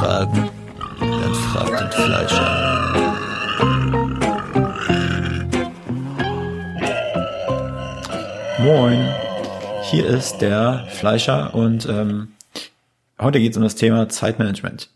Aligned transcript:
Fragen? 0.00 0.50
Dann 0.98 1.34
fragt 1.34 1.80
den 1.80 1.90
Fleischer. 1.92 2.50
Moin, 8.58 9.08
hier 9.90 10.06
ist 10.06 10.38
der 10.38 10.86
Fleischer 10.90 11.54
und 11.54 11.86
ähm, 11.86 12.32
heute 13.18 13.40
geht 13.40 13.52
es 13.52 13.56
um 13.56 13.62
das 13.62 13.74
Thema 13.74 14.08
Zeitmanagement. 14.08 14.90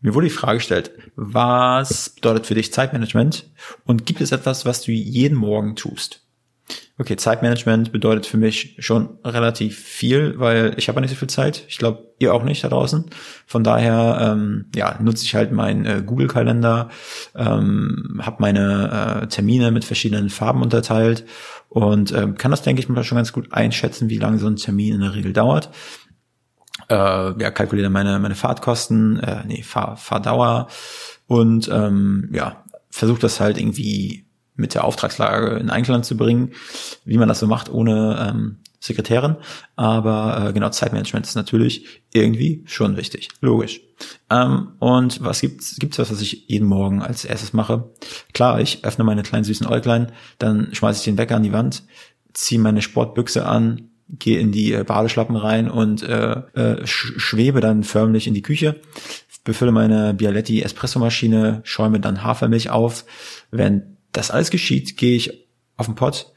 Mir 0.00 0.14
wurde 0.14 0.28
die 0.28 0.32
Frage 0.32 0.58
gestellt, 0.58 0.90
was 1.16 2.10
bedeutet 2.10 2.46
für 2.46 2.54
dich 2.54 2.72
Zeitmanagement 2.72 3.46
und 3.84 4.06
gibt 4.06 4.20
es 4.20 4.32
etwas, 4.32 4.64
was 4.64 4.82
du 4.82 4.92
jeden 4.92 5.36
Morgen 5.36 5.76
tust? 5.76 6.25
Okay, 6.98 7.16
Zeitmanagement 7.16 7.92
bedeutet 7.92 8.24
für 8.24 8.38
mich 8.38 8.76
schon 8.78 9.18
relativ 9.22 9.78
viel, 9.78 10.38
weil 10.38 10.72
ich 10.78 10.88
habe 10.88 10.98
nicht 11.02 11.10
so 11.10 11.16
viel 11.16 11.28
Zeit. 11.28 11.64
Ich 11.68 11.76
glaube, 11.76 12.14
ihr 12.18 12.32
auch 12.32 12.42
nicht 12.42 12.64
da 12.64 12.68
draußen. 12.68 13.04
Von 13.46 13.62
daher 13.62 14.18
ähm, 14.32 14.70
ja, 14.74 14.98
nutze 15.02 15.24
ich 15.24 15.34
halt 15.34 15.52
meinen 15.52 15.84
äh, 15.84 16.02
Google-Kalender, 16.04 16.88
ähm, 17.34 18.22
habe 18.22 18.36
meine 18.38 19.20
äh, 19.22 19.26
Termine 19.26 19.72
mit 19.72 19.84
verschiedenen 19.84 20.30
Farben 20.30 20.62
unterteilt 20.62 21.26
und 21.68 22.12
ähm, 22.12 22.38
kann 22.38 22.50
das, 22.50 22.62
denke 22.62 22.80
ich, 22.80 22.88
mal 22.88 23.04
schon 23.04 23.16
ganz 23.16 23.34
gut 23.34 23.52
einschätzen, 23.52 24.08
wie 24.08 24.18
lange 24.18 24.38
so 24.38 24.46
ein 24.46 24.56
Termin 24.56 24.94
in 24.94 25.00
der 25.02 25.14
Regel 25.14 25.34
dauert. 25.34 25.68
Äh, 26.88 26.94
ja, 26.94 27.50
kalkuliere 27.50 27.90
meine, 27.90 28.18
meine 28.20 28.36
Fahrtkosten, 28.36 29.20
äh, 29.20 29.42
nee, 29.46 29.62
Fahr, 29.62 29.98
Fahrdauer 29.98 30.68
und 31.26 31.68
ähm, 31.68 32.30
ja, 32.32 32.64
versuche 32.88 33.20
das 33.20 33.38
halt 33.38 33.58
irgendwie 33.58 34.25
mit 34.56 34.74
der 34.74 34.84
Auftragslage 34.84 35.56
in 35.56 35.70
Einklang 35.70 36.02
zu 36.02 36.16
bringen, 36.16 36.52
wie 37.04 37.18
man 37.18 37.28
das 37.28 37.40
so 37.40 37.46
macht 37.46 37.70
ohne 37.70 38.28
ähm, 38.28 38.56
Sekretärin. 38.80 39.36
Aber 39.74 40.48
äh, 40.48 40.52
genau, 40.52 40.70
Zeitmanagement 40.70 41.26
ist 41.26 41.34
natürlich 41.34 42.02
irgendwie 42.12 42.62
schon 42.66 42.96
wichtig. 42.96 43.28
Logisch. 43.40 43.80
Ähm, 44.30 44.72
und 44.78 45.22
was 45.22 45.40
gibt's? 45.40 45.76
Gibt's 45.78 45.98
was, 45.98 46.10
was 46.10 46.20
ich 46.20 46.48
jeden 46.48 46.66
Morgen 46.66 47.02
als 47.02 47.24
erstes 47.24 47.52
mache? 47.52 47.90
Klar, 48.32 48.60
ich 48.60 48.84
öffne 48.84 49.04
meine 49.04 49.22
kleinen 49.22 49.44
süßen 49.44 49.66
Äuglein, 49.66 50.12
dann 50.38 50.74
schmeiße 50.74 51.00
ich 51.00 51.04
den 51.04 51.18
Wecker 51.18 51.36
an 51.36 51.42
die 51.42 51.52
Wand, 51.52 51.84
ziehe 52.32 52.60
meine 52.60 52.82
Sportbüchse 52.82 53.46
an, 53.46 53.90
gehe 54.08 54.38
in 54.38 54.52
die 54.52 54.72
äh, 54.72 54.84
Badeschlappen 54.84 55.36
rein 55.36 55.70
und 55.70 56.02
äh, 56.02 56.42
äh, 56.54 56.86
sch 56.86 57.14
schwebe 57.16 57.60
dann 57.60 57.82
förmlich 57.82 58.26
in 58.26 58.34
die 58.34 58.42
Küche, 58.42 58.80
befülle 59.44 59.72
meine 59.72 60.14
Bialetti 60.14 60.62
Espressomaschine, 60.62 61.60
schäume 61.64 62.00
dann 62.00 62.22
Hafermilch 62.22 62.70
auf. 62.70 63.04
Wenn 63.50 63.95
das 64.16 64.30
alles 64.30 64.50
geschieht, 64.50 64.96
gehe 64.96 65.16
ich 65.16 65.46
auf 65.76 65.86
den 65.86 65.94
Pott, 65.94 66.32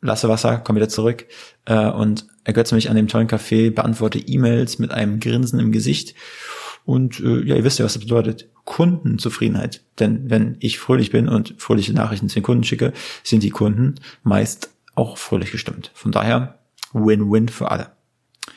lasse 0.00 0.28
Wasser, 0.28 0.58
komme 0.58 0.78
wieder 0.78 0.88
zurück 0.88 1.26
äh, 1.64 1.90
und 1.90 2.26
ergötze 2.44 2.74
mich 2.74 2.88
an 2.88 2.96
dem 2.96 3.08
tollen 3.08 3.28
Café, 3.28 3.70
beantworte 3.70 4.18
E-Mails 4.18 4.78
mit 4.78 4.92
einem 4.92 5.20
Grinsen 5.20 5.58
im 5.58 5.72
Gesicht. 5.72 6.14
Und 6.84 7.18
äh, 7.20 7.42
ja, 7.42 7.56
ihr 7.56 7.64
wisst 7.64 7.78
ja, 7.78 7.84
was 7.84 7.94
das 7.94 8.02
bedeutet. 8.02 8.48
Kundenzufriedenheit. 8.64 9.82
Denn 9.98 10.30
wenn 10.30 10.56
ich 10.60 10.78
fröhlich 10.78 11.10
bin 11.10 11.28
und 11.28 11.54
fröhliche 11.58 11.92
Nachrichten 11.92 12.28
zu 12.28 12.36
den 12.36 12.44
Kunden 12.44 12.64
schicke, 12.64 12.92
sind 13.24 13.42
die 13.42 13.50
Kunden 13.50 13.96
meist 14.22 14.70
auch 14.94 15.18
fröhlich 15.18 15.50
gestimmt. 15.50 15.90
Von 15.94 16.12
daher 16.12 16.58
Win-Win 16.92 17.48
für 17.48 17.70
alle. 17.70 17.90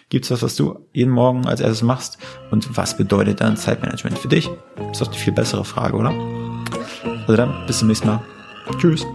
Gibt's 0.10 0.32
was, 0.32 0.42
was 0.42 0.56
du 0.56 0.88
jeden 0.94 1.12
Morgen 1.12 1.48
als 1.48 1.60
erstes 1.60 1.82
machst? 1.82 2.18
Und 2.52 2.78
was 2.78 2.98
bedeutet 2.98 3.42
dann 3.42 3.58
Zeitmanagement 3.58 4.18
für 4.18 4.28
dich? 4.28 4.50
Ist 4.92 5.02
doch 5.02 5.08
die 5.08 5.20
viel 5.20 5.34
bessere 5.34 5.66
Frage, 5.66 5.98
oder? 5.98 6.12
Also 7.22 7.36
dann, 7.36 7.66
bis 7.68 7.80
zum 7.80 7.88
nächsten 7.88 8.08
Mal. 8.08 8.22
Tschüss. 8.78 9.06